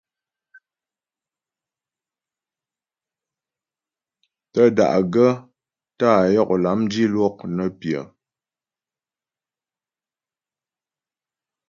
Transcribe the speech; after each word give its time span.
Tə́ 4.53 4.67
da'gaə́ 4.77 5.31
tá'a 5.97 6.23
yɔk 6.35 6.49
lâm 6.63 6.79
dilwɔk 6.91 7.37
nə́ 7.55 7.67
pyə. 7.79 8.01